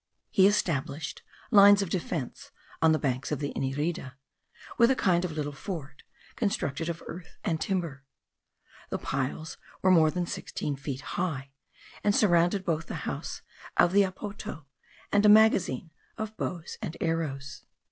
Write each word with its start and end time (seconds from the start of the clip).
He 0.31 0.47
established 0.47 1.21
lines 1.51 1.83
of 1.83 1.91
defence 1.91 2.49
on 2.81 2.91
the 2.91 2.97
banks 2.97 3.31
of 3.31 3.37
the 3.37 3.53
Inirida, 3.55 4.15
with 4.79 4.89
a 4.89 4.95
kind 4.95 5.23
of 5.23 5.31
little 5.33 5.51
fort, 5.51 6.01
constructed 6.35 6.89
of 6.89 7.03
earth 7.05 7.37
and 7.43 7.61
timber. 7.61 8.03
The 8.89 8.97
piles 8.97 9.57
were 9.83 9.91
more 9.91 10.09
than 10.09 10.25
sixteen 10.25 10.75
feet 10.75 11.01
high, 11.01 11.51
and 12.03 12.15
surrounded 12.15 12.65
both 12.65 12.87
the 12.87 12.95
house 13.05 13.43
of 13.77 13.91
the 13.91 14.01
apoto 14.01 14.65
and 15.11 15.23
a 15.23 15.29
magazine 15.29 15.91
of 16.17 16.35
bows 16.35 16.79
and 16.81 16.97
arrows. 16.99 17.63